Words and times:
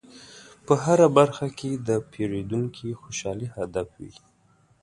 په 0.65 0.73
هره 0.83 1.07
برخه 1.17 1.47
کې 1.57 1.71
د 1.87 1.89
پیرودونکي 2.11 2.87
خوشحالي 3.01 3.47
هدف 3.57 3.87
وي. 4.01 4.15